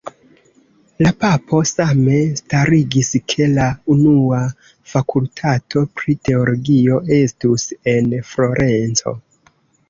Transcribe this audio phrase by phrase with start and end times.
[1.07, 3.67] La papo same starigis ke la
[3.97, 4.39] unua
[4.95, 9.15] Fakultato pri Teologio estus en Florenco.